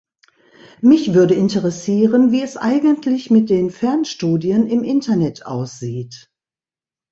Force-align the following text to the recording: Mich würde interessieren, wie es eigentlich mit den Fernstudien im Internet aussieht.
Mich 0.81 1.13
würde 1.13 1.35
interessieren, 1.35 2.31
wie 2.31 2.41
es 2.41 2.57
eigentlich 2.57 3.29
mit 3.29 3.51
den 3.51 3.69
Fernstudien 3.69 4.65
im 4.65 4.83
Internet 4.83 5.45
aussieht. 5.45 6.31